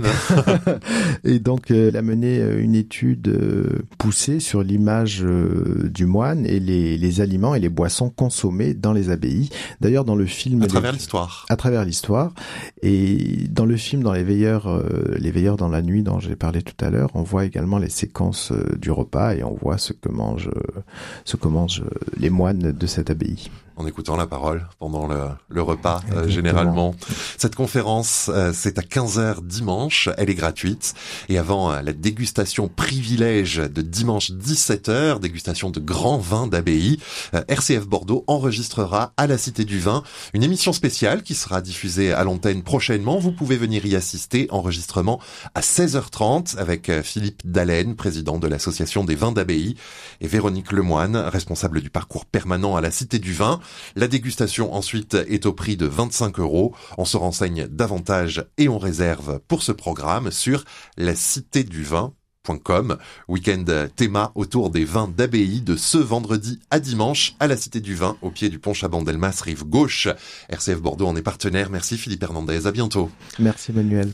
et 1.23 1.39
donc, 1.39 1.71
euh, 1.71 1.87
elle 1.87 1.95
a 1.95 2.01
mené 2.01 2.39
euh, 2.39 2.61
une 2.61 2.75
étude 2.75 3.29
euh, 3.29 3.85
poussée 3.97 4.41
sur 4.41 4.63
l'image 4.63 5.23
du 5.23 6.05
moine 6.05 6.45
et 6.45 6.59
les, 6.59 6.97
les, 6.97 7.21
aliments 7.21 7.55
et 7.55 7.61
les 7.61 7.69
boissons 7.69 8.09
consommés 8.09 8.73
dans 8.73 8.91
les 8.91 9.09
abbayes. 9.09 9.49
D'ailleurs, 9.79 10.03
dans 10.03 10.17
le 10.17 10.25
film... 10.25 10.61
À 10.61 10.67
travers 10.67 10.91
l'histoire. 10.91 11.45
À 11.47 11.55
travers 11.55 11.85
l'histoire. 11.85 12.33
Et 12.81 13.47
dans 13.49 13.65
le 13.65 13.77
film, 13.77 14.03
dans 14.03 14.11
les 14.11 14.25
veilleurs, 14.25 14.83
les 15.17 15.31
veilleurs 15.31 15.55
dans 15.55 15.69
la 15.69 15.81
nuit 15.81 16.03
dont 16.03 16.19
j'ai 16.19 16.35
parlé 16.35 16.63
tout 16.63 16.85
à 16.85 16.89
l'heure, 16.89 17.11
on 17.13 17.23
voit 17.23 17.45
également 17.45 17.77
les 17.77 17.89
séquences 17.89 18.51
du 18.77 18.91
repas 18.91 19.35
et 19.35 19.43
on 19.45 19.53
voit 19.53 19.77
ce 19.77 19.93
que 19.93 20.09
mangent, 20.09 20.51
ce 21.23 21.37
que 21.37 21.47
mangent 21.47 21.83
les 22.19 22.29
moines 22.29 22.73
de 22.73 22.87
cette 22.87 23.09
abbaye 23.09 23.49
en 23.77 23.85
écoutant 23.85 24.15
la 24.15 24.27
parole 24.27 24.67
pendant 24.79 25.07
le, 25.07 25.29
le 25.49 25.61
repas 25.61 26.01
euh, 26.11 26.27
généralement. 26.27 26.95
Cette 27.37 27.55
conférence, 27.55 28.29
euh, 28.33 28.51
c'est 28.53 28.79
à 28.79 28.81
15h 28.81 29.45
dimanche, 29.45 30.09
elle 30.17 30.29
est 30.29 30.35
gratuite. 30.35 30.93
Et 31.29 31.37
avant 31.37 31.71
euh, 31.71 31.81
la 31.81 31.93
dégustation 31.93 32.67
privilège 32.67 33.57
de 33.57 33.81
dimanche 33.81 34.31
17h, 34.31 35.19
dégustation 35.19 35.69
de 35.69 35.79
grands 35.79 36.17
vins 36.17 36.47
d'abbaye, 36.47 36.99
RCF 37.47 37.87
Bordeaux 37.87 38.23
enregistrera 38.27 39.13
à 39.17 39.27
la 39.27 39.37
Cité 39.37 39.65
du 39.65 39.79
Vin 39.79 40.03
une 40.33 40.43
émission 40.43 40.73
spéciale 40.73 41.23
qui 41.23 41.35
sera 41.35 41.61
diffusée 41.61 42.13
à 42.13 42.23
l'antenne 42.23 42.63
prochainement. 42.63 43.19
Vous 43.19 43.31
pouvez 43.31 43.57
venir 43.57 43.85
y 43.85 43.95
assister, 43.95 44.47
enregistrement 44.51 45.19
à 45.53 45.61
16h30 45.61 46.57
avec 46.57 46.91
Philippe 47.01 47.41
Dallène, 47.45 47.95
président 47.95 48.37
de 48.37 48.47
l'association 48.47 49.03
des 49.03 49.15
vins 49.15 49.31
d'abbaye, 49.31 49.75
et 50.21 50.27
Véronique 50.27 50.71
Lemoine, 50.71 51.17
responsable 51.17 51.81
du 51.81 51.89
parcours 51.89 52.25
permanent 52.25 52.75
à 52.75 52.81
la 52.81 52.91
Cité 52.91 53.19
du 53.19 53.33
Vin. 53.33 53.59
La 53.95 54.07
dégustation 54.07 54.73
ensuite 54.73 55.15
est 55.15 55.45
au 55.45 55.53
prix 55.53 55.77
de 55.77 55.85
25 55.85 56.39
euros. 56.39 56.75
On 56.97 57.05
se 57.05 57.17
renseigne 57.17 57.67
davantage 57.67 58.45
et 58.57 58.69
on 58.69 58.77
réserve 58.77 59.39
pour 59.47 59.63
ce 59.63 59.71
programme 59.71 60.31
sur 60.31 60.65
la 60.97 61.15
cité 61.15 61.63
du 61.63 61.83
vin 61.83 62.13
Week-end 63.27 63.65
théma 63.95 64.31
autour 64.35 64.69
des 64.69 64.85
vins 64.85 65.07
d'abbaye 65.07 65.61
de 65.61 65.75
ce 65.75 65.97
vendredi 65.97 66.59
à 66.69 66.79
dimanche 66.79 67.35
à 67.39 67.47
la 67.47 67.57
Cité 67.57 67.81
du 67.81 67.95
Vin 67.95 68.17
au 68.21 68.31
pied 68.31 68.49
du 68.49 68.59
pont 68.59 68.73
Chabandelmas, 68.73 69.41
rive 69.43 69.63
gauche. 69.63 70.07
RCF 70.49 70.81
Bordeaux 70.81 71.07
en 71.07 71.15
est 71.15 71.21
partenaire. 71.21 71.69
Merci 71.69 71.97
Philippe 71.97 72.23
Hernandez. 72.23 72.67
À 72.67 72.71
bientôt. 72.71 73.09
Merci 73.39 73.71
Manuel. 73.71 74.13